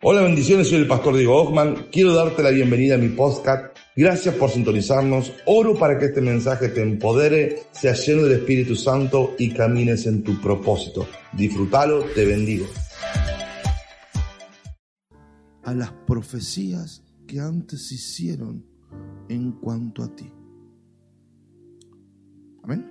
[0.00, 1.88] Hola, bendiciones, soy el pastor Diego Hoffman.
[1.90, 3.76] Quiero darte la bienvenida a mi podcast.
[3.96, 5.32] Gracias por sintonizarnos.
[5.46, 10.22] Oro para que este mensaje te empodere, sea lleno del Espíritu Santo y camines en
[10.22, 11.08] tu propósito.
[11.32, 12.66] Disfrútalo, te bendigo.
[15.64, 18.64] A las profecías que antes hicieron
[19.28, 20.32] en cuanto a ti.
[22.62, 22.86] Amén.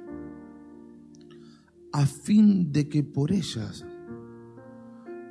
[1.94, 3.86] A fin de que por ellas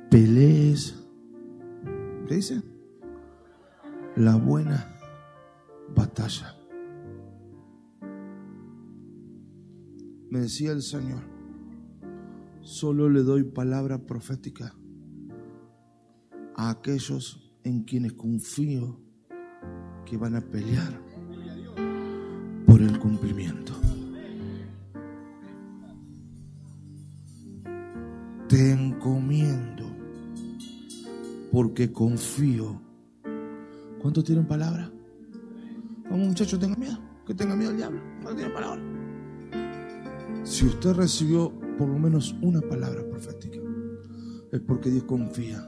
[0.09, 1.06] pelees
[2.27, 2.61] ¿Qué dice?
[4.17, 4.93] La buena
[5.95, 6.55] batalla.
[10.29, 11.23] Me decía el Señor,
[12.61, 14.75] solo le doy palabra profética
[16.55, 18.99] a aquellos en quienes confío
[20.05, 21.01] que van a pelear
[22.65, 23.71] por el cumplimiento.
[28.49, 29.86] Te encomiendo
[31.57, 32.79] porque confío.
[33.99, 34.91] ¿Cuántos tienen palabra?
[36.03, 37.99] Vamos muchachos, tenga miedo, que tenga miedo al diablo.
[38.21, 38.83] ¿Cuántos tienen palabra?
[40.43, 43.57] Si usted recibió por lo menos una palabra profética,
[44.51, 45.67] es porque Dios confía.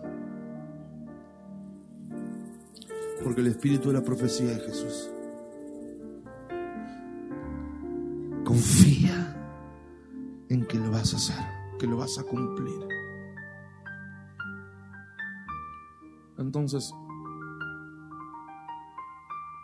[3.24, 5.10] Porque el espíritu de la profecía es Jesús.
[8.44, 9.36] Confía
[10.50, 11.46] en que lo vas a hacer,
[11.80, 13.09] que lo vas a cumplir.
[16.40, 16.92] Entonces,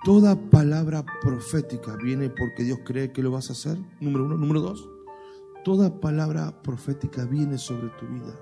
[0.04, 3.80] toda palabra profética viene porque Dios cree que lo vas a hacer.
[4.00, 4.38] Número uno.
[4.38, 4.88] Número dos,
[5.64, 8.36] toda palabra profética viene sobre tu vida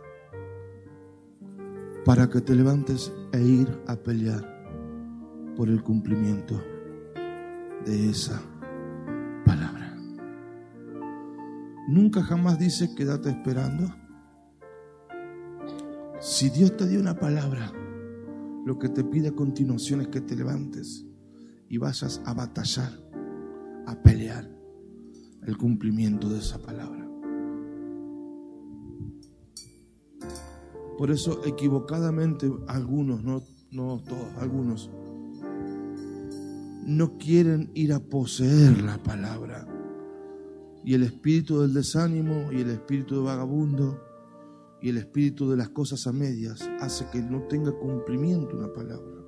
[2.03, 4.43] para que te levantes e ir a pelear
[5.55, 6.61] por el cumplimiento
[7.85, 8.41] de esa
[9.45, 9.95] palabra.
[11.87, 13.93] Nunca jamás dice quédate esperando.
[16.19, 17.71] Si Dios te dio una palabra,
[18.65, 21.05] lo que te pide a continuación es que te levantes
[21.69, 22.91] y vayas a batallar,
[23.85, 24.49] a pelear
[25.43, 27.09] el cumplimiento de esa palabra.
[30.97, 34.89] Por eso equivocadamente algunos, no, no todos, algunos,
[36.85, 39.67] no quieren ir a poseer la palabra.
[40.85, 43.99] Y el espíritu del desánimo y el espíritu de vagabundo
[44.83, 49.23] y el espíritu de las cosas a medias hace que no tenga cumplimiento una palabra.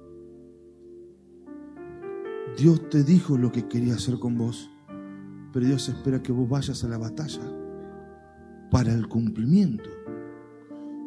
[2.58, 4.70] Dios te dijo lo que quería hacer con vos,
[5.54, 7.42] pero Dios espera que vos vayas a la batalla
[8.70, 9.90] para el cumplimiento.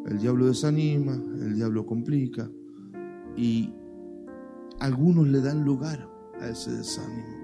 [0.06, 2.50] El diablo desanima, el diablo complica
[3.36, 3.74] y
[4.80, 6.08] algunos le dan lugar
[6.40, 7.36] a ese desánimo.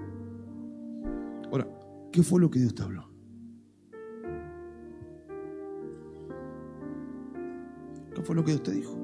[1.53, 1.69] Ahora,
[2.11, 3.14] ¿qué fue lo que Dios te habló?
[8.25, 8.99] Fue lo que Dios te dijo?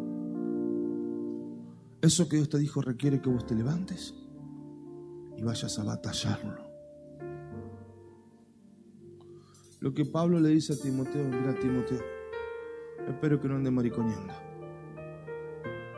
[2.03, 4.14] Eso que Dios te dijo requiere que vos te levantes
[5.36, 6.70] y vayas a batallarlo.
[9.81, 12.00] Lo que Pablo le dice a Timoteo, mira Timoteo,
[13.08, 14.32] espero que no ande mariconeando.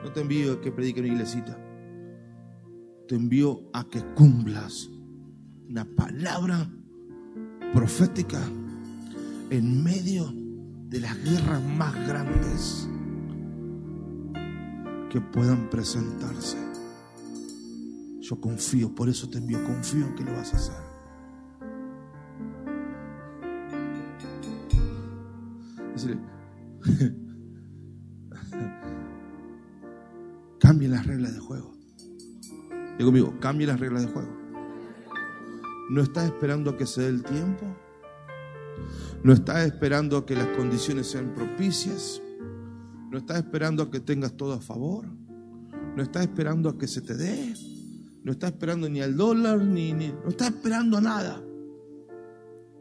[0.02, 1.56] No te envío a que predique una iglesita.
[3.06, 4.88] Te envío a que cumplas
[5.68, 6.68] una palabra
[7.72, 8.40] profética
[9.50, 10.32] en medio
[10.88, 12.88] de las guerras más grandes
[15.12, 16.56] que puedan presentarse.
[18.22, 20.74] Yo confío, por eso te envío, confío en que lo vas a hacer.
[25.92, 26.18] Decirle,
[30.58, 31.74] cambie las reglas de juego.
[32.96, 34.34] Digo conmigo, cambie las reglas de juego.
[35.90, 37.66] No estás esperando que se dé el tiempo.
[39.22, 42.22] No estás esperando que las condiciones sean propicias.
[43.12, 45.04] No estás esperando a que tengas todo a favor.
[45.94, 47.54] No estás esperando a que se te dé.
[48.24, 51.42] No estás esperando ni al dólar, ni, ni no estás esperando a nada.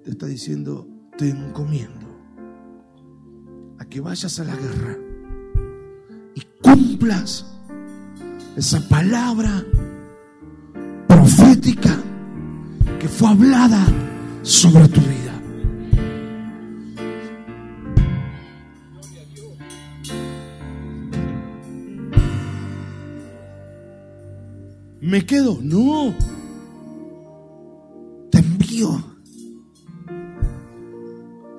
[0.06, 0.88] Te está diciendo,
[1.18, 2.08] te encomiendo
[3.78, 4.97] a que vayas a la guerra
[6.34, 7.46] y cumplas
[8.55, 9.66] esa palabra
[11.09, 12.02] profética
[13.02, 13.85] que fue hablada
[14.44, 15.30] sobre tu vida.
[25.11, 25.59] ¿Me quedo?
[25.61, 26.16] No.
[28.31, 28.90] Te envío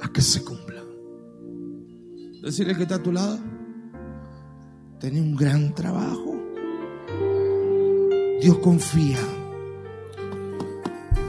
[0.01, 0.83] a que se cumpla.
[2.43, 3.39] Decirle que está a tu lado.
[5.01, 6.35] Tenés un gran trabajo.
[8.41, 9.19] Dios confía.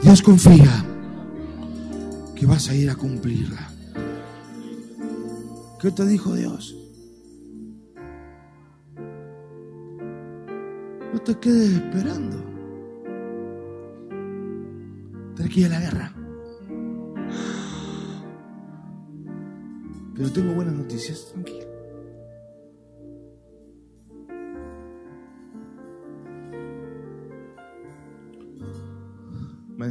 [0.02, 0.82] Dios confía
[2.34, 3.70] que vas a ir a cumplirla.
[5.78, 6.74] ¿Qué te dijo Dios?
[11.24, 12.36] Te quedes esperando.
[15.36, 16.12] Tenés que a la guerra.
[20.14, 21.64] Pero tengo buenas noticias, tranquilo.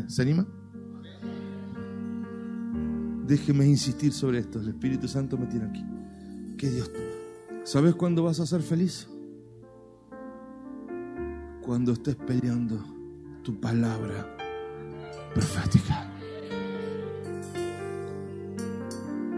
[0.08, 0.48] ¿Se anima?
[3.28, 4.60] Déjeme insistir sobre esto.
[4.60, 5.86] El Espíritu Santo me tiene aquí.
[6.58, 6.92] Que Dios.
[7.64, 9.08] ¿Sabes cuándo vas a ser feliz?
[11.66, 12.78] Cuando estés peleando
[13.42, 14.36] tu palabra
[15.34, 16.12] profética.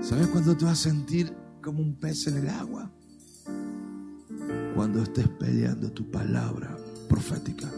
[0.01, 1.31] ¿Sabes cuándo te vas a sentir
[1.61, 2.91] como un pez en el agua?
[4.73, 6.75] Cuando estés peleando tu palabra
[7.07, 7.71] profética.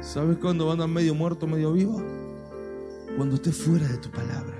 [0.00, 2.02] ¿Sabes cuándo van a medio muerto, medio vivo?
[3.18, 4.56] Cuando estés fuera de tu palabra.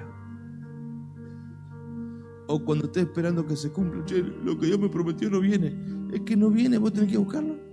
[2.49, 4.05] O cuando estés esperando que se cumpla.
[4.05, 5.75] Che, lo que Dios me prometió no viene.
[6.13, 7.64] Es que no viene, vos tenés que buscarlo.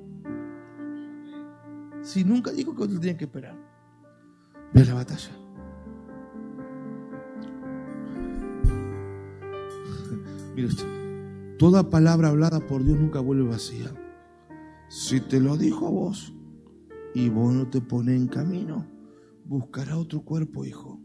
[2.12, 3.56] Si nunca dijo que vos tenías que esperar.
[4.74, 5.32] Ve la batalla.
[10.56, 10.70] Mira
[11.58, 13.94] toda palabra hablada por Dios nunca vuelve vacía.
[14.90, 16.34] Si te lo dijo a vos
[17.14, 18.86] y vos no te pones en camino,
[19.46, 21.00] buscará otro cuerpo, hijo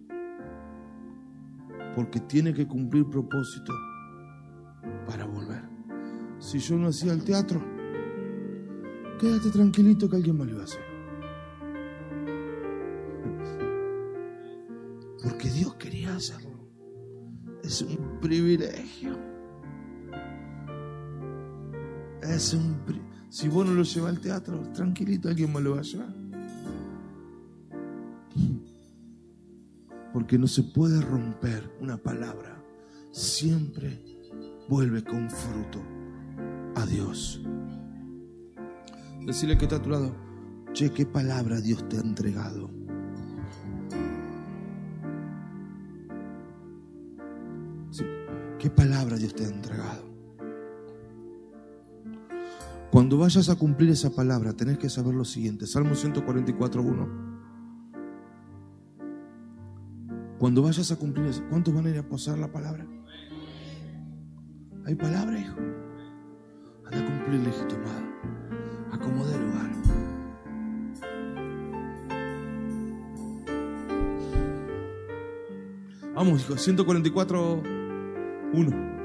[1.95, 3.73] porque tiene que cumplir propósito
[5.07, 5.63] para volver.
[6.39, 7.65] Si yo no hacía el teatro,
[9.19, 10.86] quédate tranquilito que alguien más lo va a hacer.
[15.51, 16.69] Dios quería hacerlo.
[17.63, 19.19] Es un privilegio.
[22.23, 22.77] Es un
[23.29, 26.27] si vos no lo llevas al teatro, tranquilito alguien más lo va a llevar.
[30.17, 32.65] porque no se puede romper una palabra.
[33.11, 34.03] Siempre
[34.67, 35.83] vuelve con fruto
[36.75, 37.43] a Dios.
[39.27, 40.17] Decirle que está a tu lado,
[40.73, 42.71] che, ¿qué palabra Dios te ha entregado?
[48.67, 50.03] ¿Qué palabra Dios te ha entregado?
[52.91, 55.69] Cuando vayas a cumplir esa palabra, tenés que saber lo siguiente.
[55.69, 57.09] Salmo 144, 1.
[60.41, 62.85] Cuando vayas a cumplir eso, ¿cuántos van a ir a posar la palabra?
[64.85, 65.55] ¿Hay palabra, hijo?
[66.87, 68.03] Anda a cumplir legitimado.
[68.91, 69.71] Acomode el lugar.
[76.17, 77.76] Vamos, hijo, 144,
[78.57, 78.97] 1.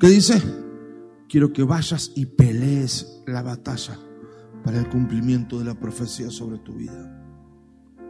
[0.00, 0.42] ¿Qué dice?
[1.28, 3.98] Quiero que vayas y pelees la batalla
[4.64, 7.22] para el cumplimiento de la profecía sobre tu vida.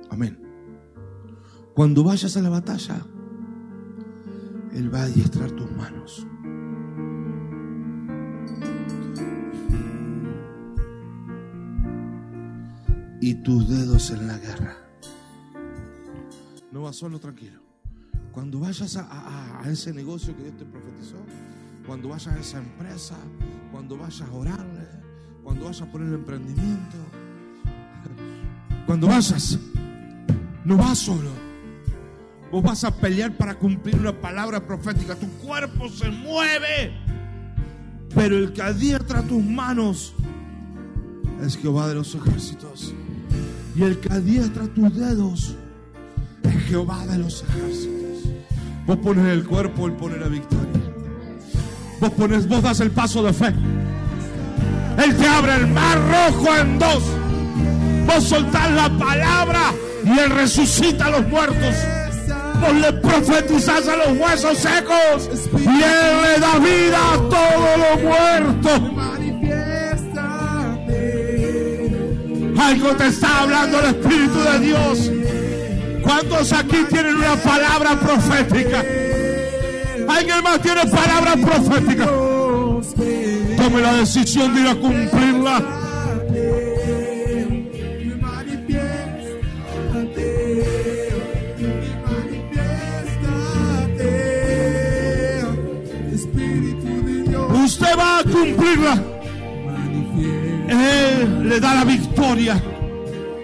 [0.09, 0.39] Amén.
[1.75, 3.05] Cuando vayas a la batalla,
[4.73, 6.27] Él va a adiestrar tus manos.
[13.21, 14.77] Y tus dedos en la guerra.
[16.73, 17.70] No vas solo, tranquilo.
[18.33, 21.17] Cuando vayas a, ese negocio que Dios te profetizó,
[21.87, 23.17] cuando vayas a esa empresa,
[23.73, 24.87] cuando vayas a orarle,
[25.43, 26.97] cuando vayas a poner el emprendimiento,
[28.87, 29.59] cuando vayas
[30.65, 31.31] no vas solo.
[32.51, 35.15] Vos vas a pelear para cumplir una palabra profética.
[35.15, 36.93] Tu cuerpo se mueve.
[38.15, 40.15] Pero el que adiestra tus manos
[41.43, 42.93] es Jehová de los ejércitos.
[43.77, 45.57] Y el que adiestra tus dedos
[46.43, 48.00] es Jehová de los ejércitos.
[48.91, 50.67] Vos pones el cuerpo, él pone la victoria.
[52.01, 53.55] Vos pones, vos das el paso de fe.
[54.99, 57.01] Él te abre el mar rojo en dos.
[58.05, 59.73] Vos soltás la palabra
[60.05, 61.77] y Él resucita a los muertos.
[62.61, 67.97] Vos le profetizás a los huesos secos y Él le da vida a todo lo
[68.09, 68.71] muerto.
[72.61, 75.20] Algo te está hablando el Espíritu de Dios.
[76.11, 78.85] ¿Cuántos aquí tienen una palabra profética?
[80.09, 82.07] ¿Alguien más tiene palabra profética?
[83.57, 85.63] Tome la decisión de ir a cumplirla.
[97.65, 99.03] usted va a cumplirla.
[100.69, 102.61] Él le da la victoria.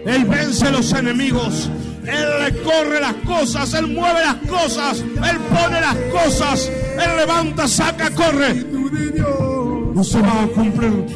[0.05, 1.71] Él vence a los enemigos.
[2.07, 3.75] Él le corre las cosas.
[3.75, 5.01] Él mueve las cosas.
[5.01, 6.69] Él pone las cosas.
[6.69, 8.55] Él levanta, saca, corre.
[9.95, 11.07] No se va a cumplir.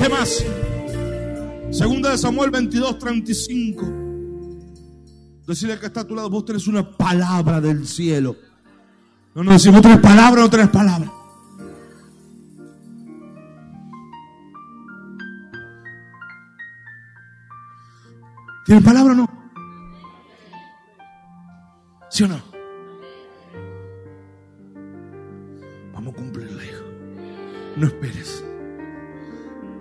[0.00, 0.44] ¿Qué más?
[1.70, 3.86] Segunda de Samuel 22, 35.
[5.46, 8.36] Decirle que está a tu lado, vos tenés una palabra del cielo.
[9.34, 11.10] No, no, si vos tenés palabra, no tenés palabra.
[18.70, 19.26] ¿Tienes palabra o no?
[22.08, 22.40] ¿Sí o no?
[25.92, 26.84] Vamos a cumplirla, hijo.
[27.76, 28.44] No esperes.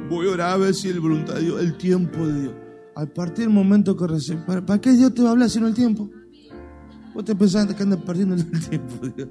[0.10, 2.53] Voy a orar a ver si el voluntad de Dios, el tiempo de Dios.
[2.96, 5.75] A partir del momento que recién, ¿para, qué Dios te va a hablar sino el
[5.75, 6.10] tiempo?
[7.13, 9.29] Vos te pensás que andas perdiendo el tiempo, Dios.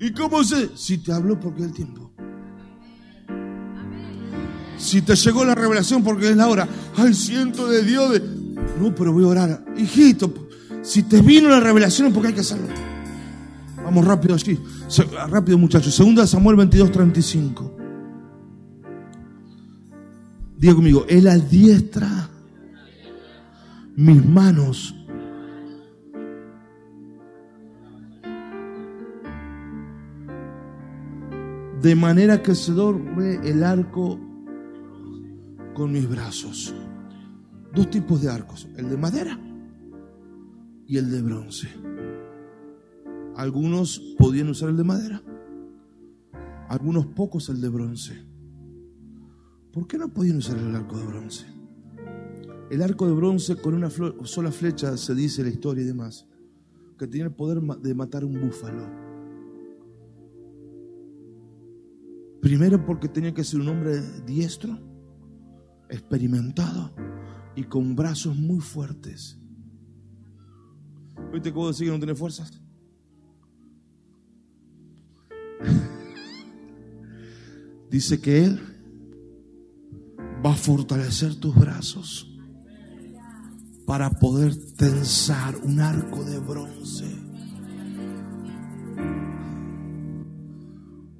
[0.00, 0.70] ¿Y cómo sé?
[0.74, 2.03] Si te habló porque el tiempo.
[4.84, 6.68] Si te llegó la revelación porque es la hora.
[6.94, 8.20] Ay, siento de Dios de...
[8.78, 9.64] No, pero voy a orar.
[9.78, 10.48] Hijito,
[10.82, 12.66] si te vino la revelación es porque hay que hacerlo.
[13.82, 14.60] Vamos rápido allí.
[15.30, 15.94] Rápido muchachos.
[15.94, 17.76] Segunda Samuel 22, 35.
[20.58, 22.28] Diga conmigo, Él adiestra
[23.96, 24.94] mis manos.
[31.80, 34.20] De manera que se duerme el arco
[35.74, 36.74] con mis brazos.
[37.74, 39.38] Dos tipos de arcos, el de madera
[40.86, 41.68] y el de bronce.
[43.36, 45.22] Algunos podían usar el de madera,
[46.68, 48.14] algunos pocos el de bronce.
[49.72, 51.46] ¿Por qué no podían usar el arco de bronce?
[52.70, 56.28] El arco de bronce con una sola flecha, se dice la historia y demás,
[56.96, 59.04] que tenía el poder de matar un búfalo.
[62.40, 64.78] Primero porque tenía que ser un hombre diestro,
[65.88, 66.92] experimentado
[67.56, 69.38] y con brazos muy fuertes.
[71.32, 72.60] ¿Viste cómo decir que no tiene fuerzas?
[77.90, 78.60] Dice que Él
[80.44, 82.30] va a fortalecer tus brazos
[83.86, 87.06] para poder tensar un arco de bronce.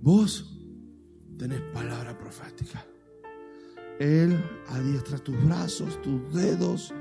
[0.01, 0.59] Vos
[1.39, 2.85] tenés palabra profética.
[3.99, 4.39] Él
[4.85, 6.93] adiestra tus brazos, tus dedos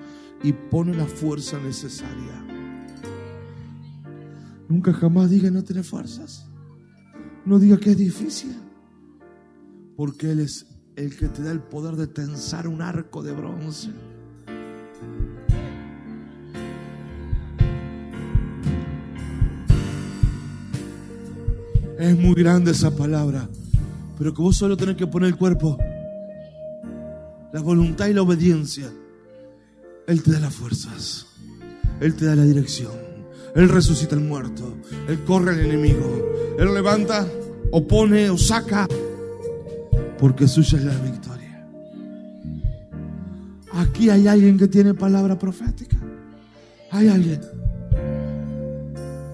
[0.41, 2.45] y pone la fuerza necesaria.
[4.69, 6.47] Nunca jamás diga no tenés fuerzas.
[7.45, 8.55] No diga que es difícil.
[9.97, 13.91] Porque Él es el que te da el poder de tensar un arco de bronce.
[21.99, 23.47] Es muy grande esa palabra,
[24.17, 25.77] pero que vos solo tenés que poner el cuerpo,
[27.53, 28.91] la voluntad y la obediencia.
[30.07, 31.27] Él te da las fuerzas,
[32.01, 32.91] Él te da la dirección,
[33.55, 34.75] Él resucita al muerto,
[35.07, 37.25] Él corre al enemigo, Él levanta,
[37.72, 38.88] opone o saca
[40.19, 41.67] porque suya es la victoria.
[43.74, 45.98] Aquí hay alguien que tiene palabra profética.
[46.91, 47.41] Hay alguien.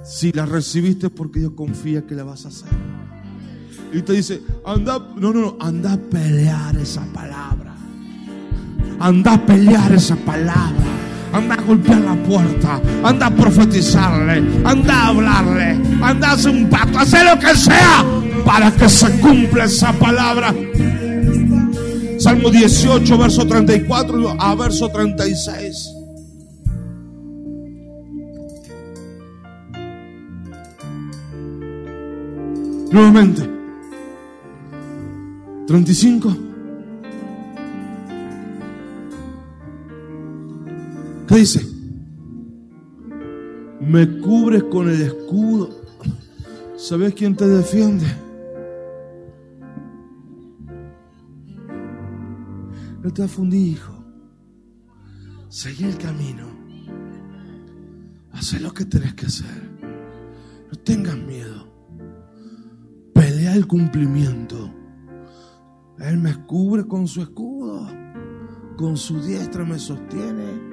[0.04, 2.70] Si la recibiste es porque Dios confía que la vas a hacer.
[3.92, 7.69] Y te dice, anda, no, no, no, anda a pelear esa palabra.
[9.00, 10.86] Anda a pelear esa palabra.
[11.32, 12.82] Anda a golpear la puerta.
[13.04, 14.44] Anda a profetizarle.
[14.66, 15.78] Anda a hablarle.
[16.02, 17.00] Anda a hacer un pacto.
[17.00, 18.06] Hacer lo que sea
[18.46, 20.54] para que se cumpla esa palabra.
[22.20, 25.90] Salmo 18, verso 34 a verso 36.
[32.92, 33.50] Nuevamente.
[35.68, 36.49] 35.
[41.30, 41.64] ¿Qué dice?
[43.80, 45.70] Me cubres con el escudo.
[46.76, 48.08] ¿Sabes quién te defiende?
[53.04, 54.04] No te afundí, hijo.
[55.50, 56.48] Seguí el camino.
[58.32, 59.70] Haz lo que tenés que hacer.
[60.72, 61.72] No tengas miedo.
[63.14, 64.74] Pelea el cumplimiento.
[66.00, 67.88] Él me cubre con su escudo.
[68.78, 70.69] Con su diestra me sostiene.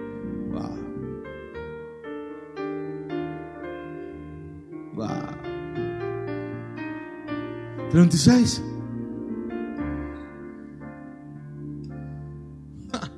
[4.99, 5.29] Va.
[7.91, 8.63] 36.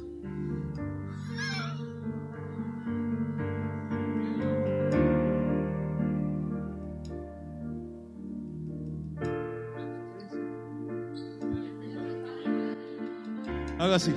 [13.94, 14.12] así.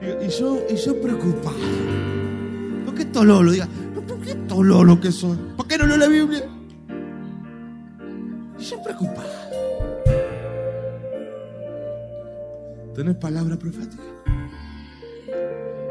[0.00, 1.56] Y, yo, y yo preocupado.
[2.84, 3.52] ¿Por qué tololo?
[3.52, 3.68] Diga,
[4.06, 5.51] ¿por qué tololo que soy?
[5.72, 6.42] ¿Por qué no leo la Biblia?
[8.58, 9.30] Y yo preocupado.
[12.94, 14.02] ¿Tenés palabra profética?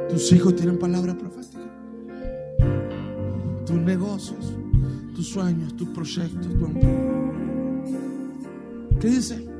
[0.07, 1.65] Tus hijos tienen palabra profética.
[3.65, 4.53] Tus negocios,
[5.15, 6.47] tus sueños, tus proyectos.
[6.47, 6.69] Tu...
[8.99, 9.50] ¿Qué dice?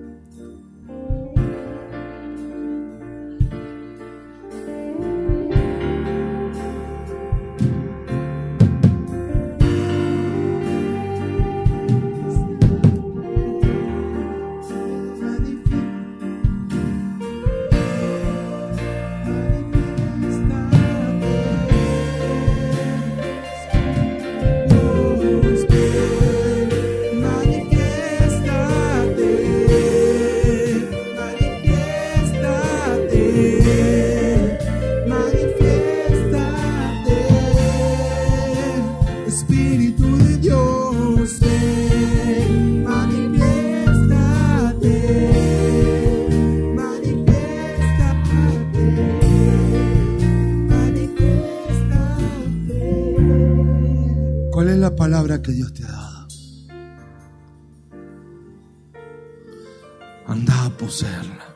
[55.51, 56.27] Que Dios te ha dado.
[60.27, 61.55] Anda a poseerla.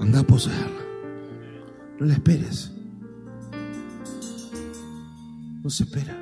[0.00, 0.82] Anda a poseerla.
[2.00, 2.72] No la esperes.
[5.62, 6.20] No se espera.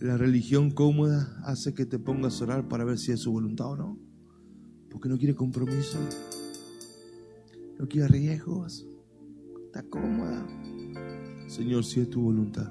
[0.00, 3.70] La religión cómoda hace que te pongas a orar para ver si es su voluntad
[3.70, 3.98] o no.
[4.90, 5.98] Porque no quiere compromiso.
[7.78, 8.86] No quiere riesgos
[9.74, 10.46] está cómoda.
[11.48, 12.70] Señor, si es tu voluntad,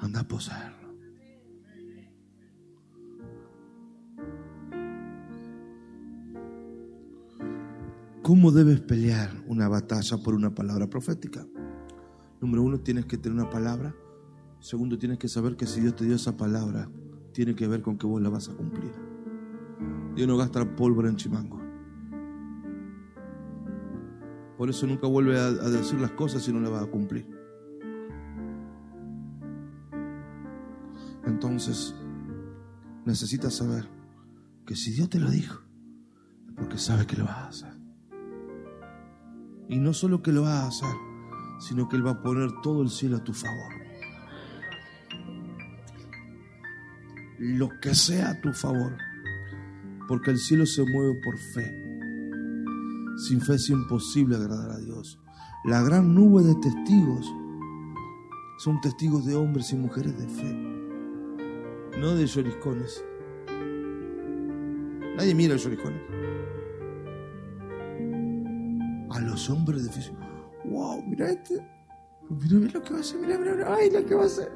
[0.00, 0.88] anda a poseerlo.
[8.22, 11.46] ¿Cómo debes pelear una batalla por una palabra profética?
[12.40, 13.94] Número uno, tienes que tener una palabra.
[14.60, 16.88] Segundo, tienes que saber que si Dios te dio esa palabra,
[17.32, 18.92] tiene que ver con que vos la vas a cumplir.
[20.14, 21.61] Dios no gasta pólvora en chimango.
[24.56, 27.26] Por eso nunca vuelve a, decir las cosas si no las va a cumplir.
[31.24, 31.94] Entonces,
[33.04, 33.88] necesitas saber
[34.66, 35.62] que si Dios te lo dijo,
[36.46, 37.74] es porque sabe que lo vas a hacer.
[39.68, 40.94] Y no solo que lo vas a hacer,
[41.60, 43.72] sino que Él va a poner todo el cielo a tu favor.
[47.38, 48.96] Lo que sea a tu favor,
[50.06, 51.91] porque el cielo se mueve por fe.
[53.22, 55.16] Sin fe es imposible agradar a Dios.
[55.64, 57.32] La gran nube de testigos
[58.58, 60.52] son testigos de hombres y mujeres de fe,
[62.00, 63.04] no de lloriscones.
[65.16, 66.02] Nadie mira los lloriscones.
[69.10, 70.16] A los hombres de fe.
[70.64, 71.64] Wow, mira este.
[72.28, 74.26] Mira, mira lo que va a hacer, mira, mira, mira, ay, lo que va a
[74.26, 74.50] hacer.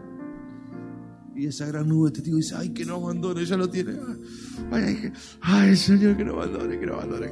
[1.37, 3.93] Y esa gran nube de testigos dice, ay, que no abandone, ya lo tiene.
[4.73, 7.31] Ay, ay, ay, Señor, que no abandone, que no abandone.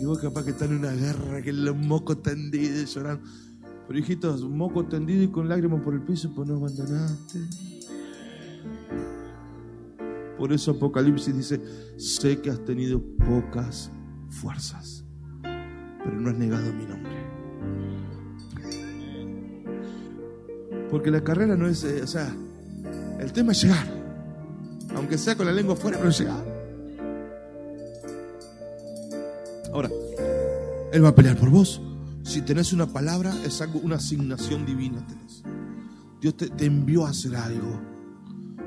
[0.00, 3.26] Y vos capaz que están en una guerra, que los mocos tendidos llorando.
[3.86, 7.38] Pero hijitos, moco tendido y con lágrimas por el piso, pues no abandonaste.
[10.36, 11.60] Por eso Apocalipsis dice,
[11.96, 13.90] sé que has tenido pocas
[14.28, 15.04] fuerzas,
[15.42, 17.16] pero no has negado mi nombre.
[20.90, 22.34] Porque la carrera no es, eh, o sea,
[23.18, 23.86] el tema es llegar.
[24.94, 26.55] Aunque sea con la lengua fuera, pero llegar.
[29.76, 29.90] Ahora,
[30.90, 31.82] Él va a pelear por vos.
[32.22, 35.42] Si tenés una palabra, es algo, una asignación divina tenés.
[36.18, 37.78] Dios te, envió a hacer algo.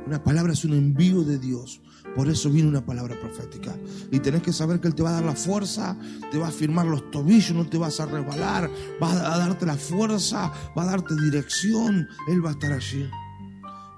[0.05, 1.81] Una palabra es un envío de Dios.
[2.15, 3.75] Por eso viene una palabra profética.
[4.11, 5.97] Y tenés que saber que Él te va a dar la fuerza,
[6.31, 8.69] te va a firmar los tobillos, no te vas a resbalar,
[9.01, 12.07] va a darte la fuerza, va a darte dirección.
[12.27, 13.09] Él va a estar allí.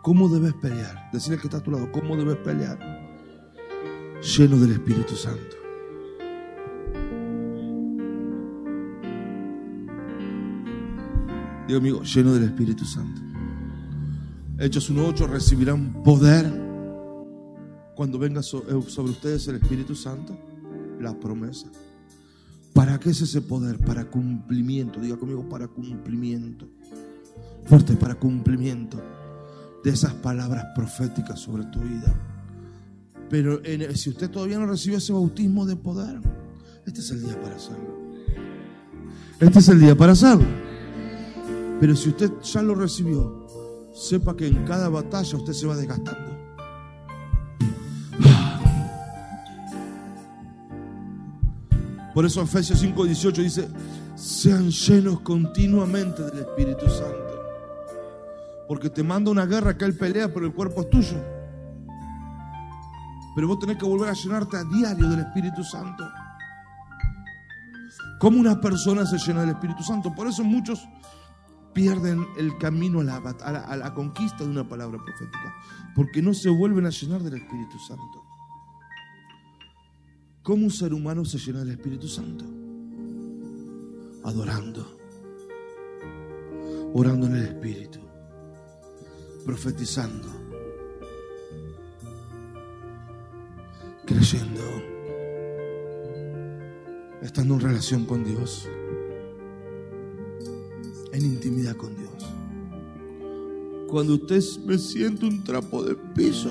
[0.01, 1.09] ¿Cómo debes pelear?
[1.11, 2.79] Decirle que está a tu lado, ¿cómo debes pelear?
[4.21, 5.60] Lleno del Espíritu Santo.
[11.67, 13.21] Digo amigo, lleno del Espíritu Santo.
[14.59, 16.45] Hechos 1.8 recibirán poder
[17.95, 20.37] cuando venga eh, sobre ustedes el Espíritu Santo,
[20.99, 21.67] la promesa.
[22.73, 23.77] ¿Para qué es ese poder?
[23.79, 24.99] Para cumplimiento.
[24.99, 26.67] Diga conmigo, para cumplimiento.
[27.65, 29.01] Fuerte, para cumplimiento
[29.83, 32.13] de esas palabras proféticas sobre tu vida.
[33.29, 33.61] Pero
[33.95, 36.19] si usted todavía no recibió ese bautismo de poder,
[36.85, 37.97] este es el día para hacerlo.
[39.39, 40.70] Este es el día para hacerlo.
[41.81, 43.47] Pero si usted ya lo recibió,
[43.91, 46.37] sepa que en cada batalla usted se va desgastando.
[52.13, 53.67] Por eso Efesios 5:18 dice,
[54.13, 57.41] sean llenos continuamente del Espíritu Santo.
[58.67, 61.17] Porque te manda una guerra que Él pelea, pero el cuerpo es tuyo.
[63.33, 66.07] Pero vos tenés que volver a llenarte a diario del Espíritu Santo.
[68.19, 70.13] ¿Cómo una persona se llena del Espíritu Santo?
[70.13, 70.87] Por eso muchos
[71.73, 75.55] pierden el camino a la, a la, a la conquista de una palabra profética.
[75.95, 78.31] Porque no se vuelven a llenar del Espíritu Santo.
[80.43, 82.45] ¿Cómo un ser humano se llena del Espíritu Santo?
[84.23, 84.97] Adorando,
[86.93, 87.99] orando en el Espíritu,
[89.45, 90.27] profetizando,
[94.05, 94.61] creyendo,
[97.21, 98.67] estando en relación con Dios,
[101.13, 102.11] en intimidad con Dios.
[103.87, 106.49] Cuando usted me siente un trapo de piso,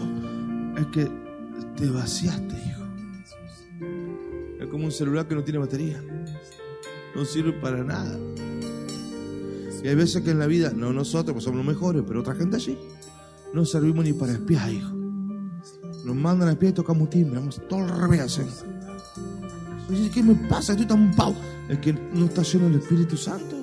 [0.76, 1.10] es que
[1.76, 2.82] te vaciaste, hijo.
[4.60, 6.02] Es como un celular que no tiene batería.
[7.14, 8.18] No sirve para nada.
[9.82, 12.34] Y hay veces que en la vida, no nosotros, pues somos los mejores, pero otra
[12.34, 12.76] gente allí,
[13.54, 14.94] no servimos ni para espiar, hijo.
[16.04, 18.40] Nos mandan a espiar y tocamos timbre, vamos todo al revés
[20.12, 20.72] ¿qué me pasa?
[20.72, 21.34] Estoy tan pau.
[21.68, 23.59] Es que no está lleno del Espíritu Santo.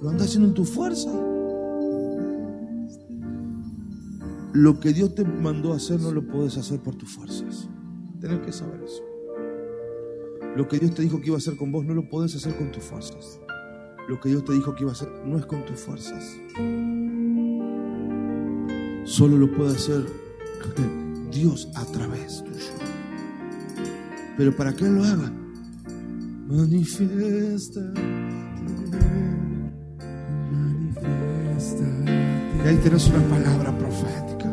[0.00, 1.10] Lo andas haciendo en tu fuerza.
[4.52, 7.68] Lo que Dios te mandó a hacer no lo puedes hacer por tus fuerzas.
[8.18, 9.02] Tienes que saber eso.
[10.56, 12.56] Lo que Dios te dijo que iba a hacer con vos no lo puedes hacer
[12.56, 13.40] con tus fuerzas.
[14.08, 16.36] Lo que Dios te dijo que iba a hacer no es con tus fuerzas.
[19.04, 20.04] Solo lo puede hacer
[21.30, 22.72] Dios a través tuyo.
[24.36, 25.30] Pero para que lo haga,
[26.48, 27.92] manifiesta.
[32.64, 34.46] Y ahí tenés una palabra profética.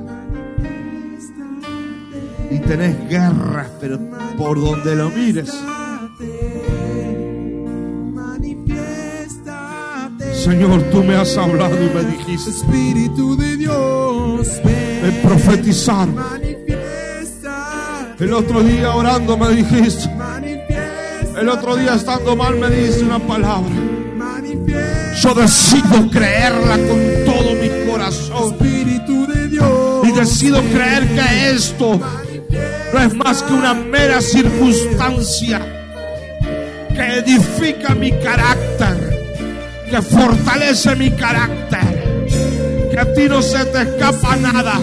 [2.49, 3.99] Y tenés guerras, pero
[4.37, 5.53] por donde lo mires.
[10.33, 16.07] Señor, tú me has hablado y me dijiste Espíritu de Dios, de profetizar.
[18.19, 20.09] El otro día orando me dijiste.
[21.39, 23.75] El otro día estando mal me dijiste una palabra.
[25.21, 27.25] Yo decido creerla con
[27.97, 28.53] corazón.
[28.53, 31.99] Espíritu de Dios, Y decido creer que esto
[32.93, 35.61] no es más que una mera circunstancia
[36.95, 42.27] que edifica mi carácter, que fortalece mi carácter,
[42.91, 44.79] que a ti no se te escapa nada,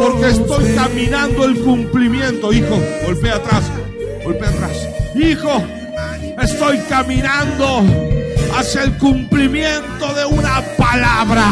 [0.00, 2.52] porque estoy caminando el cumplimiento.
[2.52, 3.64] Hijo, golpea atrás,
[4.24, 4.88] golpea atrás.
[5.14, 5.62] Hijo,
[6.42, 7.84] estoy caminando
[8.56, 11.44] hacia el cumplimiento de una palabra.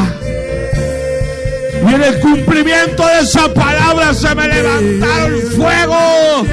[1.88, 6.46] Y en el cumplimiento de esa palabra se me levantaron fuego,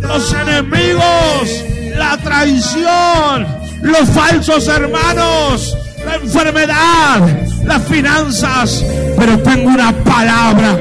[0.00, 1.64] los enemigos,
[1.96, 3.46] la traición,
[3.82, 7.20] los falsos hermanos, la enfermedad,
[7.64, 8.84] las finanzas.
[9.18, 10.78] Pero tengo una palabra.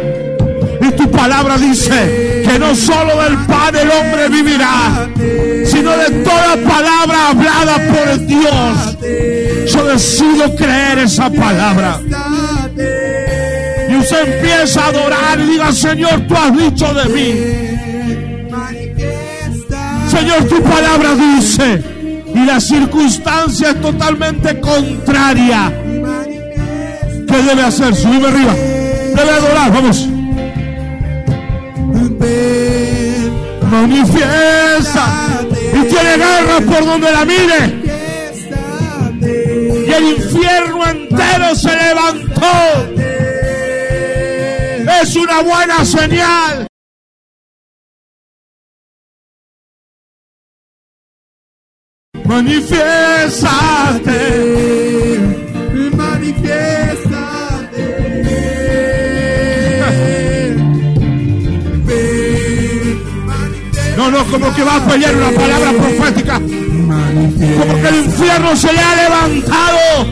[0.81, 5.09] Y tu palabra dice que no solo del pan el hombre vivirá,
[5.65, 8.97] sino de toda palabra hablada por Dios.
[9.71, 11.99] Yo decido creer esa palabra.
[14.01, 17.71] Usted empieza a adorar y diga, Señor, tú has dicho de mí.
[20.09, 21.83] Señor, tu palabra dice.
[22.33, 25.71] Y la circunstancia es totalmente contraria.
[27.27, 27.95] ¿Qué debe hacer?
[27.95, 28.53] Subirme arriba.
[28.53, 30.07] Debe adorar, vamos.
[33.71, 35.05] Manifiesta.
[35.73, 37.81] Y tiene guerra por donde la mire.
[39.87, 43.10] Y el infierno entero se levantó.
[45.01, 46.67] Es una buena señal.
[52.23, 54.19] Manifiéstate.
[63.97, 66.33] No, no, como que va a pelear una palabra profética.
[66.35, 70.05] Como que el infierno se le ha levantado.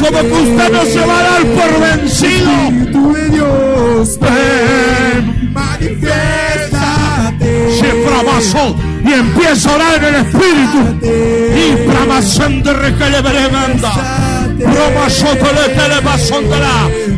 [0.00, 2.50] Como que usted no se va a dar por vencido.
[2.50, 7.50] Espíritu de Dios, Ven, manifiéstate.
[7.78, 10.80] se frabasó y empieza a orar en el espíritu.
[11.02, 13.92] Y pramasón de requelebremanda.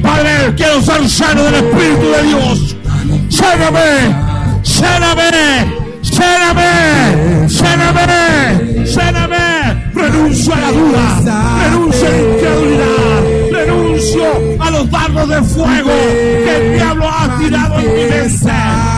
[0.02, 2.76] Padre, quiero ser lleno del Espíritu de Dios.
[3.28, 4.14] Lléname,
[4.62, 5.30] lléname,
[6.02, 9.81] lléname, lléname, lléname.
[9.94, 14.24] Renuncio a la duda, renuncio a la incredulidad, renuncio
[14.60, 18.52] a los dardos de fuego que el diablo ha tirado en mi mente.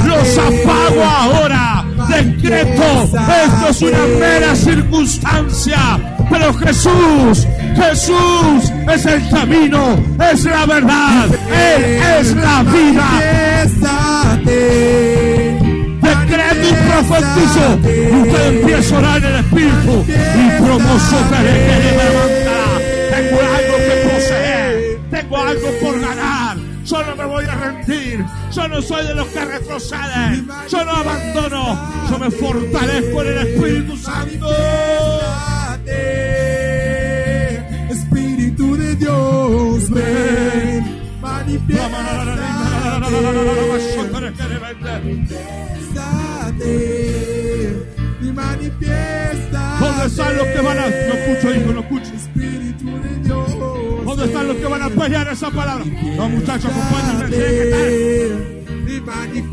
[0.06, 1.84] Los apago ahora.
[2.08, 5.78] Decreto, esto es una mera circunstancia,
[6.30, 9.96] pero Jesús, Jesús es el camino,
[10.30, 11.84] es la verdad, Él
[12.20, 13.24] es la vida.
[16.94, 17.64] Profetizo.
[18.22, 20.04] Usted empieza a orar en el Espíritu.
[20.08, 22.64] Y promoso que me levantará.
[23.10, 25.00] Tengo algo que poseer.
[25.10, 26.56] Tengo algo por ganar.
[26.84, 28.24] Yo no me voy a rendir.
[28.52, 30.48] Yo no soy de los que retroceden.
[30.70, 31.80] Yo no abandono.
[32.10, 34.48] Yo me fortalezco en el Espíritu Santo.
[37.90, 40.94] Espíritu de Dios, ven,
[46.44, 47.86] manifiéstate
[48.20, 49.78] y manifiesta.
[49.80, 50.82] ¿Dónde están los que van a.?
[50.82, 52.14] No escucho, hijo, no escucho.
[52.14, 54.04] Espíritu de Dios.
[54.04, 55.84] ¿Dónde están los que van a pelear esa palabra?
[56.16, 57.24] No, muchachos, acompáñenme.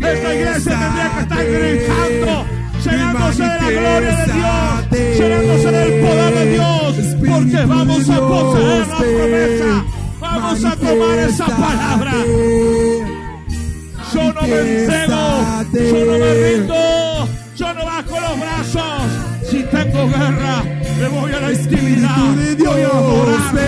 [0.01, 2.45] Esta iglesia tendría que estar gritando,
[2.83, 6.95] llenándose de la gloria de Dios, llenándose del poder de Dios,
[7.27, 9.85] porque vamos a poseer la promesa,
[10.19, 12.13] vamos a tomar esa palabra.
[14.13, 19.01] Yo no me entrego, yo no me rindo, yo no bajo los brazos.
[19.49, 20.63] Si tengo guerra,
[20.99, 22.17] me voy a la intimidad,
[22.57, 23.61] voy a adorarlo,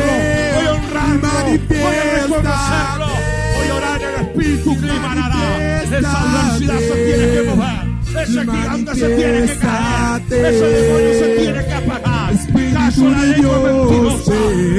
[0.56, 1.30] voy a honrarlo,
[1.70, 3.08] voy a reconocerlo,
[3.56, 5.84] voy a orar el Espíritu que emanará.
[5.84, 7.94] Esa adversidad se tiene que mover.
[8.24, 10.22] Ese gigante se tiene que caer.
[10.30, 12.03] Ese demonio se tiene que apagar.
[12.74, 14.34] Caso la lengua mentirosa.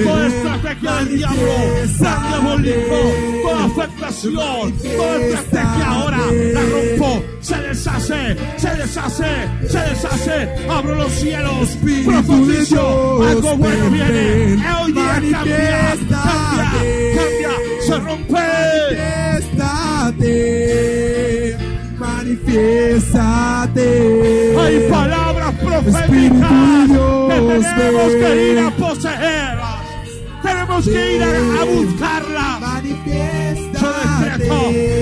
[0.05, 1.55] Toda estrategia del diablo.
[1.99, 2.99] Plan diabólico.
[3.43, 4.73] Toda afectación.
[4.97, 6.19] Toda estrategia ahora
[6.53, 7.23] la rompo.
[7.41, 8.37] Se deshace.
[8.57, 9.33] Se deshace.
[9.69, 10.49] Se deshace.
[10.71, 11.69] Abro los cielos.
[12.05, 13.23] Profetizo.
[13.23, 14.63] Algo bueno viene.
[14.83, 15.97] Hoy día cambia.
[16.11, 16.71] Cambia.
[17.17, 17.53] Cambia.
[17.87, 18.45] Se rompe.
[20.05, 21.57] Manifiéstate,
[21.99, 23.89] manifiéstate.
[24.59, 25.34] Hay palabras
[25.83, 26.89] proféticas
[27.29, 27.39] que
[27.75, 29.81] tenemos que ir a poseerlas.
[30.43, 32.83] Tenemos que ir a, a buscarlas.
[33.81, 33.89] Yo
[34.31, 34.55] decreto,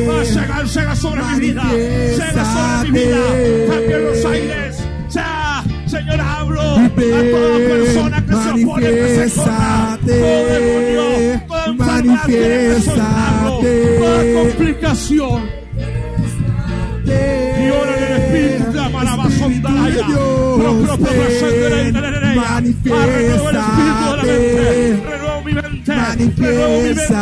[0.09, 3.17] va a llegar, llega sobre mi vida, llega sobre mi vida,
[3.69, 4.79] cambia los aires.
[5.11, 9.99] Ya, Señor, hablo a toda persona que se opone, que se corra.
[10.07, 13.61] Todo demonio, toda enfermedad tiene que soltarlo,
[13.99, 15.63] toda complicación.
[17.05, 18.89] Y ora en el Espíritu, la.
[18.89, 20.32] Pro,
[23.55, 25.95] Ah, renuevo mi mente.
[25.95, 27.13] Renuevo mi mente.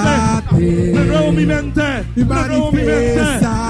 [0.95, 2.05] Renuevo mi mente.
[2.15, 3.25] Renuevo mi mente.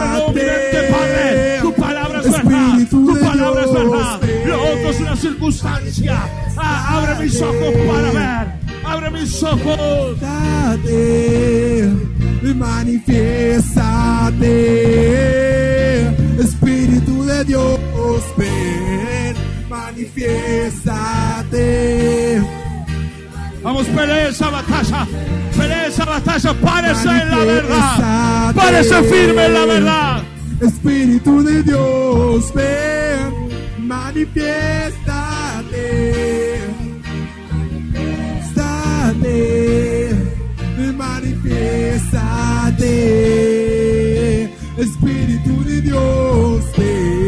[0.07, 1.59] Renuevo mi mente, Padre.
[1.63, 2.89] Tu palabra es verdad.
[2.91, 4.21] Tu palabra es verdad.
[4.47, 6.19] Lo otro es una circunstancia.
[6.57, 8.61] Ah, abre mis ojos para ver.
[8.85, 10.17] Abre mis ojos.
[12.61, 14.51] manifiéstate,
[16.39, 17.79] Espíritu de Dios,
[18.37, 19.30] ven,
[19.91, 22.43] manifiéstate.
[23.63, 25.07] Vamos, pelea esa batalla.
[25.57, 26.53] Pelea esa batalla.
[26.55, 28.55] Párese en la verdad.
[28.55, 30.23] Párese firme en la verdad.
[30.61, 33.49] Espíritu de Dios, ven,
[33.79, 36.61] manifiéstate.
[38.55, 40.11] Manifiéstate,
[40.97, 42.95] manifiéstate.
[44.79, 47.20] Espíritu de Dios, ven.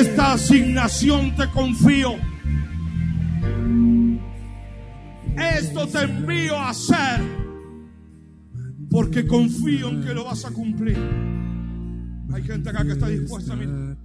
[0.00, 2.16] Esta asignación te confío.
[5.36, 7.20] Esto te envío a hacer.
[8.90, 10.98] Porque confío en que lo vas a cumplir.
[12.32, 13.96] Hay gente acá que está dispuesta a mirar.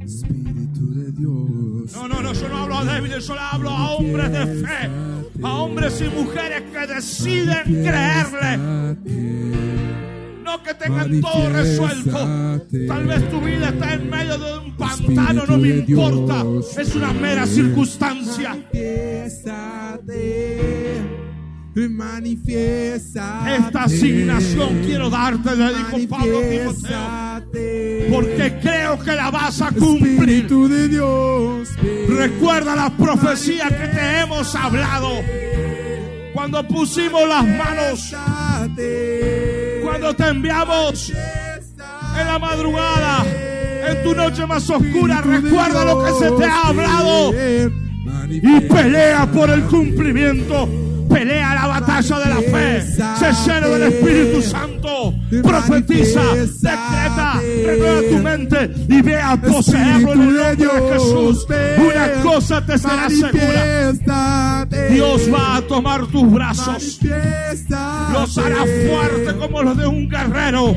[0.00, 1.92] Espíritu de Dios.
[1.94, 4.90] No, no, no, yo no hablo a débiles, yo le hablo a hombres de fe,
[5.42, 8.96] a hombres y mujeres que deciden creerle,
[10.46, 12.60] no que tengan todo resuelto.
[12.86, 16.44] Tal vez tu vida está en medio de un pantano, no me importa,
[16.80, 18.56] es una mera circunstancia.
[21.74, 23.56] Manifiéstate.
[23.56, 27.44] Esta asignación quiero darte, le dijo Pablo Timoteo,
[28.10, 30.46] porque creo que la vas a cumplir.
[30.46, 31.68] De Dios.
[32.08, 35.10] Recuerda las profecías que te hemos hablado.
[36.32, 38.14] Cuando pusimos las manos.
[39.98, 43.24] Cuando te enviamos en la madrugada,
[43.88, 47.32] en tu noche más oscura, recuerda lo que se te ha hablado
[48.30, 50.68] y pelea por el cumplimiento.
[51.16, 52.82] Pelea la batalla de la fe.
[52.82, 55.14] Se llena del Espíritu Santo.
[55.42, 56.20] Profetiza,
[56.60, 61.46] decreta, renueva tu mente y ve a poseerlo en el nombre de Jesús.
[61.78, 64.66] Una cosa te será segura.
[64.90, 67.00] Dios va a tomar tus brazos.
[68.12, 70.76] Los hará fuerte como los de un guerrero.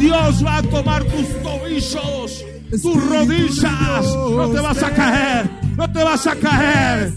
[0.00, 2.44] Dios va a tomar tus tobillos,
[2.82, 4.04] tus rodillas.
[4.04, 7.12] No te vas a caer, no te vas a caer.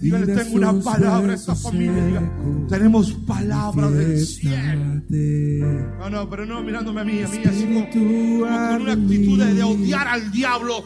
[0.01, 2.06] Dígale, tengo una palabra a esta familia.
[2.06, 2.32] Diga,
[2.67, 5.01] tenemos palabra del cielo.
[5.99, 9.41] No, no, pero no mirándome a mí, a mí, así como, como con una actitud
[9.41, 10.84] de, odiar al diablo.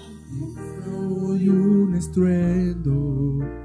[0.85, 3.58] Soy un estruendo.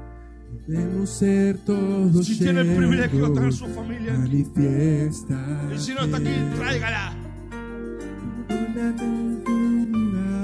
[0.67, 4.37] Debemos ser todos Si tiene el privilegio de tener su familia aquí.
[4.37, 7.13] Y si no está aquí, tráigala.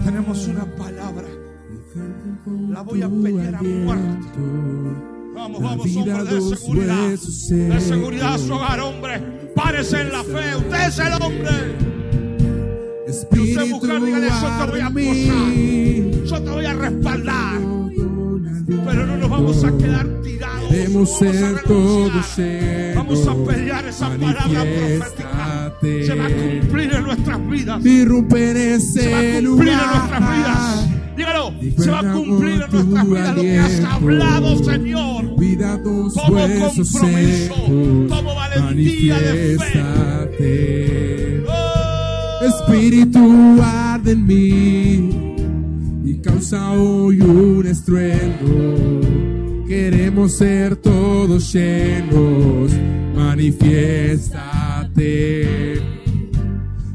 [0.05, 1.27] Tenemos una palabra.
[2.69, 4.39] La voy a pelear a muerte.
[5.33, 7.09] Vamos, vamos, hombre, de seguridad.
[7.09, 9.19] De seguridad a su hogar, hombre.
[9.55, 10.55] Párese en la fe.
[10.55, 11.75] Usted es el hombre.
[13.07, 16.11] Espíritu mujer, dígale, yo te voy a mí.
[16.25, 17.80] Yo te voy a respaldar.
[18.85, 20.71] Pero no nos vamos a quedar tirados.
[20.71, 22.37] A ser todos.
[22.95, 25.73] Vamos a pelear esa palabra profética.
[25.81, 27.83] Se va a cumplir en nuestras vidas.
[27.83, 30.87] Se va a cumplir en nuestras vidas.
[31.15, 35.25] Dígalo, se va a cumplir en nuestras vidas lo que has hablado, Señor.
[36.29, 37.55] Huesos compromiso,
[38.07, 41.43] tomo valentía de fe.
[41.47, 45.30] Oh, Espíritu arde en mí
[46.21, 49.65] causa hoy un estruendo.
[49.67, 52.71] Queremos ser todos llenos.
[53.15, 55.81] Manifiéstate.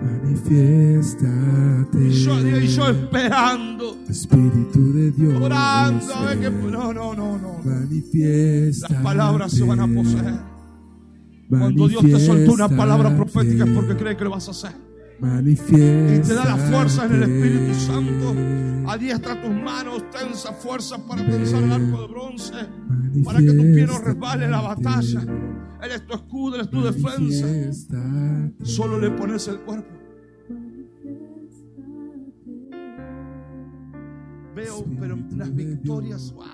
[0.00, 2.10] Manifiéstate.
[2.10, 3.96] Yo, y yo esperando.
[4.08, 5.42] Espíritu de Dios.
[5.42, 6.14] Orando.
[6.14, 6.70] a ver que- ven.
[6.70, 7.60] no, no, no, no.
[7.64, 8.94] Manifiéstate.
[8.94, 10.34] Las palabras se van a poseer.
[11.48, 14.91] Cuando Dios te soltó una palabra profética es porque cree que lo vas a hacer.
[15.24, 18.34] Y te da la fuerza en el Espíritu Santo.
[18.90, 22.54] Adiestra tus manos, tensa fuerza para tensar el arco de bronce.
[23.24, 25.20] Para que tu pie no resbale la batalla.
[25.82, 27.46] Él es tu escudo, Él es tu defensa.
[28.64, 29.94] Solo le pones el cuerpo.
[34.56, 36.46] Veo, pero las victorias, wow.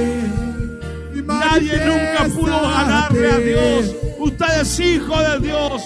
[1.26, 3.94] Nadie nunca pudo ganarle a Dios.
[4.18, 5.82] Usted es hijo de Dios.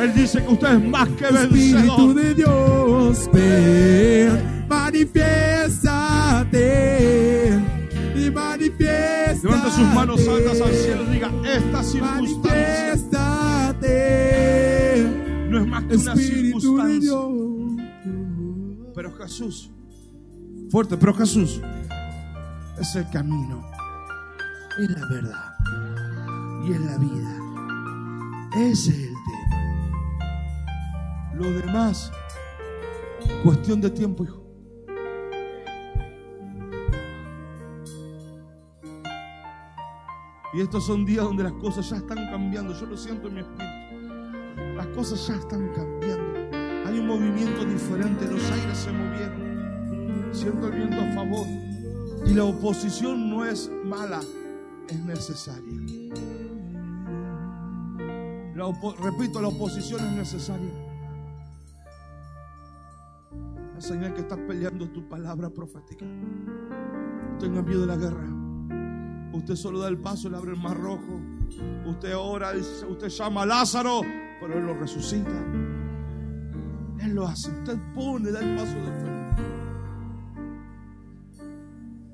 [0.00, 2.14] Él dice que usted es más que Espíritu vencedor.
[2.14, 7.60] de Dios, ven, manifiéstate
[8.14, 9.40] y manifiéstate.
[9.42, 11.04] Levanta sus manos altas al cielo.
[11.06, 12.94] Diga, esta circunstancia
[15.50, 17.12] no es más que una circunstancia.
[18.94, 19.70] Pero Jesús,
[20.70, 21.60] fuerte, pero Jesús
[22.78, 23.68] es el camino,
[24.78, 25.52] es la verdad
[26.64, 27.36] y es la vida.
[28.56, 29.56] Ese es el tema.
[31.34, 32.12] Lo demás,
[33.42, 34.39] cuestión de tiempo, hijo.
[40.52, 42.74] Y estos son días donde las cosas ya están cambiando.
[42.74, 44.76] Yo lo siento en mi espíritu.
[44.76, 46.40] Las cosas ya están cambiando.
[46.86, 48.26] Hay un movimiento diferente.
[48.26, 50.28] Los aires se movieron.
[50.32, 51.46] Siento el viento a favor.
[52.26, 54.20] Y la oposición no es mala,
[54.88, 55.80] es necesaria.
[59.00, 60.72] Repito, la oposición es necesaria.
[63.74, 66.04] La señal que estás peleando tu palabra profética.
[66.04, 68.39] No tengas miedo de la guerra.
[69.40, 71.18] Usted solo da el paso, le abre el mar rojo.
[71.86, 74.02] Usted ora, usted llama a Lázaro,
[74.38, 75.30] pero Él lo resucita.
[77.00, 77.50] Él lo hace.
[77.50, 79.10] Usted pone, da el paso de fe.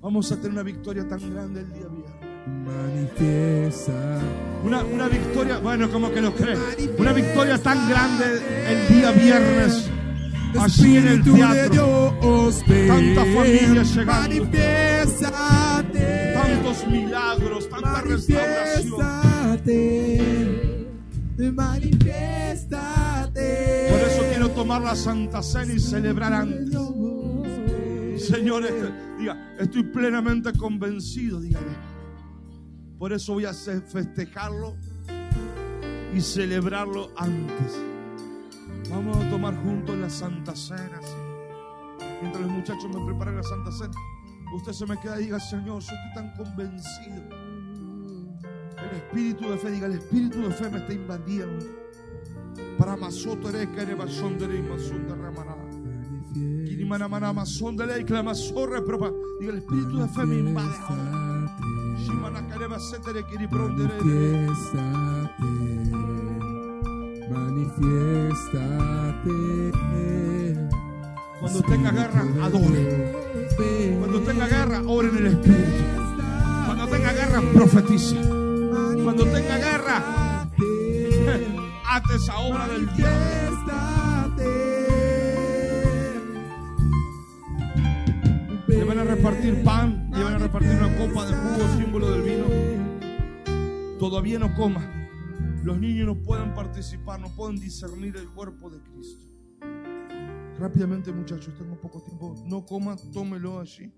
[0.00, 2.26] Vamos a tener una victoria tan grande el día viernes.
[2.64, 4.20] Manifiesta.
[4.64, 6.56] Una, una victoria, bueno, como que lo cree.
[6.96, 9.90] Una victoria tan grande el día viernes.
[10.58, 12.14] Allí en el teatro.
[12.86, 14.46] Tanta familia llegando.
[16.46, 19.00] Tantos milagros, tanta restauración.
[21.54, 23.88] Manifiéstate.
[23.90, 26.70] Por eso quiero tomar la Santa Cena y celebrar antes.
[28.26, 28.72] Señores,
[29.18, 31.66] diga, estoy plenamente convencido, dígale.
[32.98, 34.76] Por eso voy a festejarlo
[36.14, 37.78] y celebrarlo antes.
[38.90, 41.00] Vamos a tomar juntos la Santa Cena.
[41.02, 42.04] ¿sí?
[42.20, 43.92] Mientras los muchachos me preparan la Santa Cena,
[44.52, 47.22] usted se me queda y diga, Señor, yo estoy tan convencido.
[48.78, 51.64] El espíritu de fe, diga, el espíritu de fe me está invadiendo.
[52.78, 55.64] Para masotere que rebasondere y masonde remanada.
[56.32, 59.10] Kirimana mana masondere y clamasorre propa.
[59.40, 60.76] Diga, el espíritu de fe me invade.
[61.98, 63.94] Shimana kareba setere kiriprondere.
[67.30, 69.30] Manifiéstate.
[71.40, 73.25] Cuando tenga guerra, adore.
[73.56, 75.84] Cuando tenga guerra, ore en el espíritu.
[76.66, 78.16] Cuando tenga guerra, profetice.
[79.02, 80.50] Cuando tenga guerra,
[81.88, 83.36] ate esa obra del diablo.
[88.68, 92.22] Le van a repartir pan, le van a repartir una copa de jugo, símbolo del
[92.22, 92.44] vino.
[93.98, 95.08] Todavía no coma.
[95.62, 99.24] Los niños no pueden participar, no pueden discernir el cuerpo de Cristo.
[100.58, 102.34] Rápidamente, muchachos, tengo poco tiempo.
[102.46, 103.92] No coma, tómelo allí.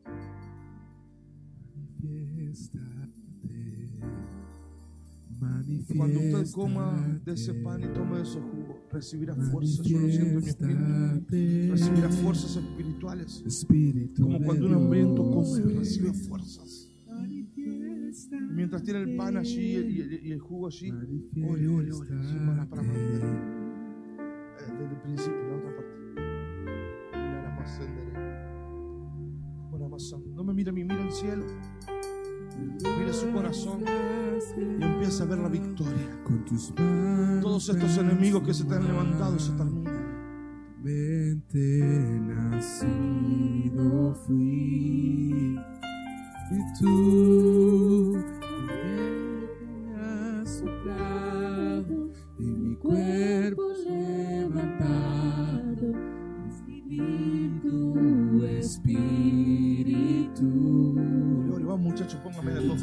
[5.97, 9.87] Cuando usted coma de ese pan y tome de esos jugos, recibirá fuerzas.
[9.87, 11.73] Yo lo siento en mi espíritu.
[11.73, 13.45] Recibirá fuerzas espirituales.
[14.17, 16.91] Como cuando un hambriento come, recibe fuerzas.
[18.51, 22.09] Mientras tiene el pan allí y el, y el jugo allí, ore, ore, ore.
[22.69, 23.23] Para mantener.
[23.23, 25.48] Eh, Desde el principio.
[29.73, 29.89] Mira
[30.35, 31.45] No me mire a mí, mira el cielo.
[32.99, 33.85] Mire su corazón
[34.57, 36.23] y empieza a ver la victoria.
[37.41, 40.09] Todos estos enemigos que se te han levantado se terminan.
[40.83, 45.59] Mente nacido fui
[46.51, 48.25] y tú
[58.79, 60.45] espíritu.
[61.67, 62.83] Vamos muchachos, póngame de dos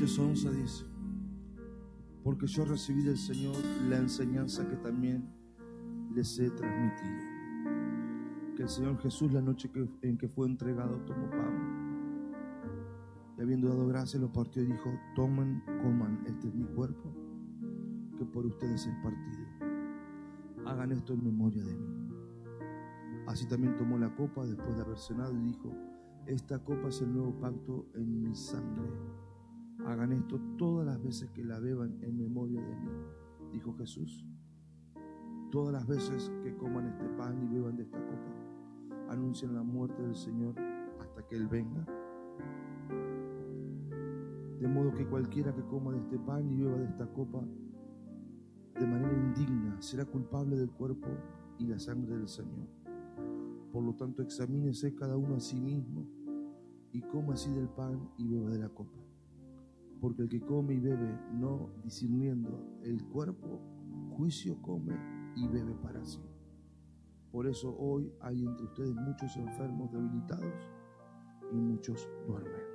[0.00, 0.84] Corintios 11 dice,
[2.24, 3.54] porque yo recibí del Señor
[3.86, 5.28] la enseñanza que también
[6.14, 7.18] les he transmitido.
[8.56, 12.32] Que el Señor Jesús la noche que- en que fue entregado tomó pan
[13.36, 17.14] y habiendo dado gracias lo partió y dijo, tomen, coman, este es mi cuerpo
[18.16, 19.46] que por ustedes es partido.
[20.64, 22.08] Hagan esto en memoria de mí.
[23.26, 25.70] Así también tomó la copa después de haber cenado y dijo,
[26.24, 28.88] esta copa es el nuevo pacto en mi sangre.
[29.86, 32.90] Hagan esto todas las veces que la beban en memoria de mí,
[33.52, 34.26] dijo Jesús.
[35.50, 38.40] Todas las veces que coman este pan y beban de esta copa,
[39.08, 40.54] anuncian la muerte del Señor
[41.00, 41.84] hasta que Él venga.
[44.60, 47.42] De modo que cualquiera que coma de este pan y beba de esta copa
[48.78, 51.08] de manera indigna será culpable del cuerpo
[51.58, 52.68] y la sangre del Señor.
[53.72, 56.06] Por lo tanto, examínese cada uno a sí mismo
[56.92, 58.98] y coma así del pan y beba de la copa.
[60.00, 63.60] Porque el que come y bebe, no discerniendo el cuerpo,
[64.16, 64.94] juicio come
[65.36, 66.20] y bebe para sí.
[67.30, 70.68] Por eso hoy hay entre ustedes muchos enfermos debilitados
[71.52, 72.70] y muchos duermen.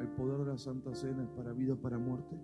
[0.00, 2.36] El poder de la Santa Cena es para vida para muerte.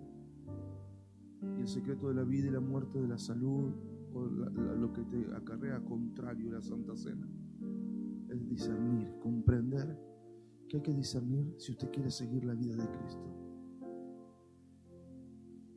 [1.57, 3.71] Y el secreto de la vida y la muerte, de la salud,
[4.13, 7.27] o lo que te acarrea contrario a la Santa Cena,
[8.29, 9.56] es discernir, comprender
[10.77, 13.27] hay que discernir si usted quiere seguir la vida de Cristo.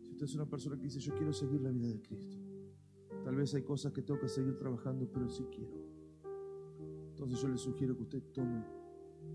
[0.02, 2.36] Si usted es una persona que dice, yo quiero seguir la vida de Cristo,
[3.24, 5.72] tal vez hay cosas que tengo que seguir trabajando, pero sí quiero.
[7.10, 8.62] Entonces yo le sugiero que usted tome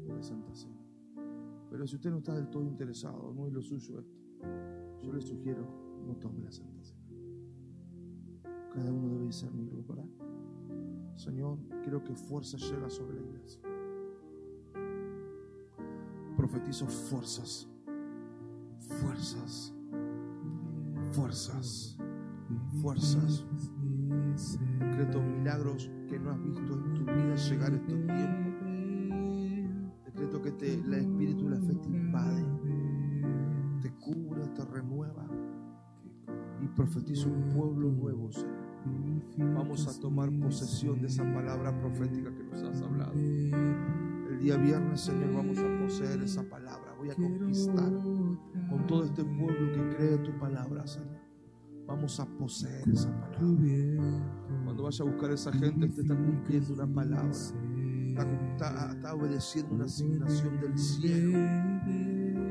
[0.07, 0.81] la Santa Cena.
[1.71, 4.21] Pero si usted no está del todo interesado, no es lo suyo esto,
[5.01, 5.67] yo le sugiero
[6.05, 7.01] no tome la Santa Cena.
[8.71, 10.05] Cada uno debe discernirlo, ¿verdad?
[11.15, 13.61] Señor, quiero que fuerza llega sobre la iglesia.
[16.45, 17.67] Profetizo fuerzas,
[18.77, 19.73] fuerzas,
[21.11, 21.97] fuerzas,
[22.83, 23.43] fuerzas.
[24.77, 28.53] Decreto milagros que no has visto en tu vida llegar a estos tiempos.
[30.05, 32.45] Decreto que te, el espíritu y la fe te invade,
[33.81, 35.25] te cubre, te renueva.
[36.61, 39.55] Y profetizo un pueblo nuevo, Señor.
[39.55, 43.13] Vamos a tomar posesión de esa palabra profética que nos has hablado.
[44.35, 46.93] El día viernes, Señor, vamos a poseer esa palabra.
[46.97, 47.89] Voy a conquistar
[48.69, 51.21] con todo este pueblo que cree tu palabra, Señor.
[51.87, 53.39] Vamos a poseer esa palabra.
[54.65, 57.31] Cuando vaya a buscar a esa gente, usted está cumpliendo una palabra.
[57.31, 61.39] Está, obedeciendo una asignación del cielo.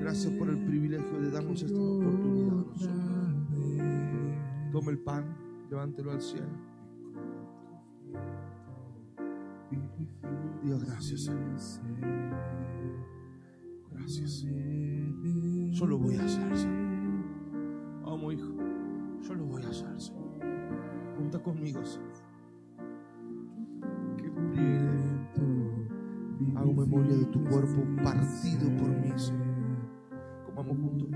[0.01, 2.91] Gracias por el privilegio de darnos esta oportunidad a nosotros.
[4.73, 5.37] Tome el pan,
[5.69, 6.74] levántelo al cielo.
[10.63, 11.41] Dios, gracias, Señor.
[13.93, 14.45] Gracias.
[15.73, 17.25] Yo lo voy a hacer, Señor.
[18.05, 18.49] Vamos, hijo.
[19.23, 20.25] Yo lo voy a hacer, Señor.
[21.17, 22.13] Junta conmigo, Señor.
[26.57, 29.45] Hago memoria de tu cuerpo partido por mí, Señor.
[30.47, 31.09] Comamos juntos.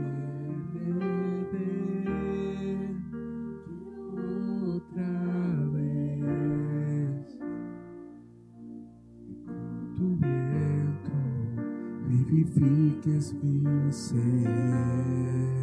[13.04, 15.57] Vivifiques mi ser.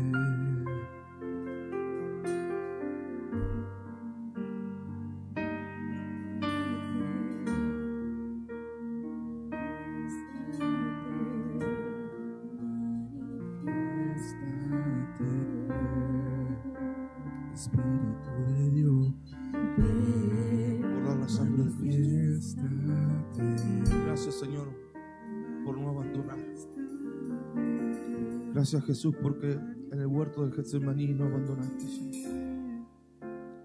[28.66, 32.88] Gracias, Jesús, porque en el huerto del Getsemaní no abandonaste, Señor.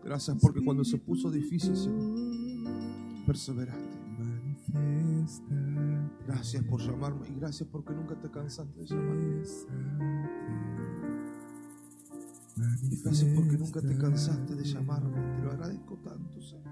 [0.05, 3.99] Gracias porque cuando se puso difícil, Señor, perseveraste.
[6.27, 9.43] Gracias por llamarme y gracias porque nunca te cansaste de llamarme.
[12.83, 15.17] Y gracias porque nunca te cansaste de llamarme.
[15.35, 16.63] Te lo agradezco tanto, Señor.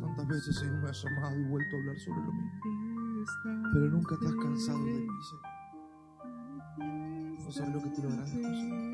[0.00, 2.60] Tantas veces, Señor, me has llamado y vuelto a hablar sobre lo mismo.
[3.72, 5.59] Pero nunca te has cansado de mí, Señor.
[6.78, 8.90] No sabes lo que lo agradezco, Señor.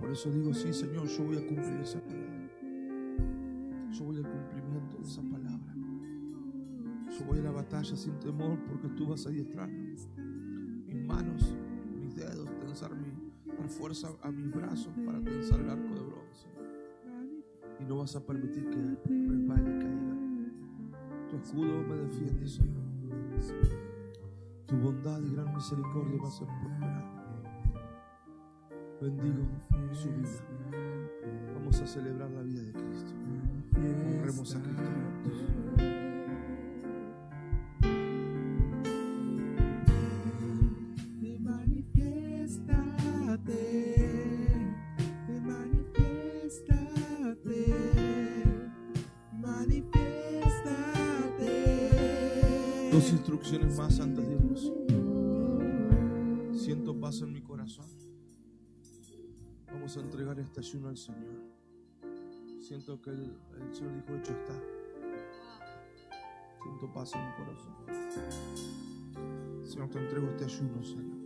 [0.00, 2.50] Por eso digo, sí, Señor, yo voy a cumplir esa palabra.
[3.90, 5.74] Yo voy al cumplimiento de esa palabra.
[7.16, 9.94] Yo voy a la batalla sin temor porque tú vas a adiestrarme.
[10.86, 11.56] Mis manos,
[11.96, 13.12] mis dedos, tensar mi,
[13.56, 16.48] dar fuerza a mis brazos para tensar el arco de bronce.
[17.80, 20.16] Y no vas a permitir que resbale y caiga.
[21.30, 23.93] Tu escudo me defiende, Señor.
[24.66, 27.10] Tu bondad y gran misericordia va a ser prosperada.
[29.00, 29.44] Bendigo
[29.92, 30.28] su vida.
[31.54, 33.12] Vamos a celebrar la vida de Cristo.
[33.76, 36.03] Honremos a Cristo
[62.66, 63.36] Siento que el,
[63.72, 64.54] Señor dijo, hecho está.
[66.62, 67.74] Siento paz en mi corazón.
[69.62, 71.18] Señor, te entrego este ayuno, Señor.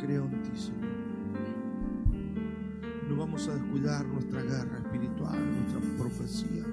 [0.00, 0.90] Creo en ti, Señor.
[3.08, 6.64] No vamos a descuidar nuestra guerra espiritual, nuestra profecía.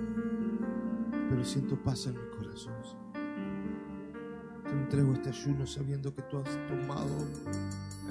[1.29, 3.07] Pero siento paz en mi corazón, Señor.
[4.63, 7.15] Te entrego este ayuno sabiendo que tú has tomado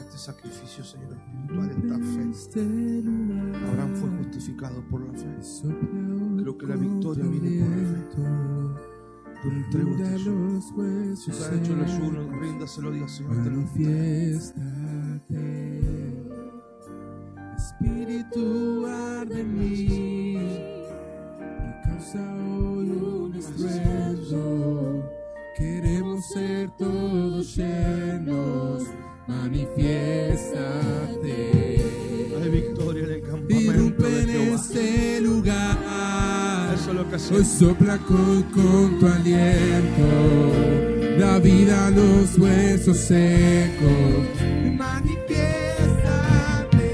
[0.06, 2.62] este sacrificio, Señor, espiritual, esta fe.
[3.68, 5.26] Abraham fue justificado por la fe.
[6.38, 7.76] Creo que la victoria viene por la
[8.12, 8.96] fe.
[9.42, 10.60] Te entrego este ayuno.
[11.16, 14.40] Si usted ha hecho el ayuno, ríndaselo, diga, Señor, te lo entrego.
[37.28, 40.06] Hoy sopla con, con tu aliento,
[41.18, 44.28] da vida a los huesos secos.
[44.76, 46.92] Manifiéstate,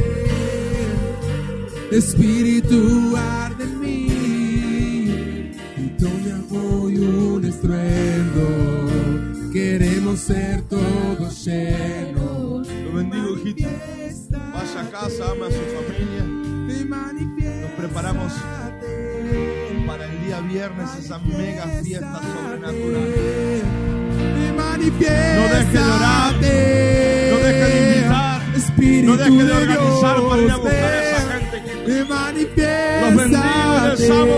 [1.90, 9.50] Espíritu arde en mí, y toma hoy un estruendo.
[9.52, 12.66] Queremos ser todos llenos.
[12.68, 13.68] Lo bendigo, hijito.
[14.30, 16.24] Vaya a casa, ama a su familia.
[17.60, 18.32] Nos preparamos
[20.72, 23.12] viernes, esa mega fiesta sobrenatural.
[25.36, 26.34] No deje de orar.
[26.34, 28.42] No deje de invitar.
[29.04, 31.72] No deje de organizar para ir a buscar a esa gente que
[33.00, 34.36] los bendigo y les amo.